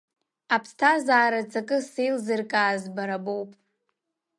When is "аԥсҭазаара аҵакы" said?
0.55-1.77